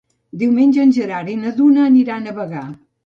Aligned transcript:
Diumenge 0.43 0.81
en 0.85 0.93
Gerard 0.95 1.31
i 1.33 1.37
na 1.43 1.53
Duna 1.59 1.85
aniran 1.91 2.27
a 2.29 2.35
Bagà. 2.41 2.65